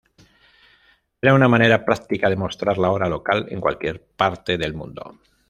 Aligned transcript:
Era 1.21 1.35
una 1.35 1.47
manera 1.47 1.85
practica 1.85 2.27
de 2.31 2.35
mostrar 2.45 2.79
la 2.79 2.89
hora 2.89 3.07
local 3.07 3.45
en 3.51 3.61
cualquier 3.61 4.03
parte 4.03 4.57
del 4.57 4.73
mundo. 4.73 5.19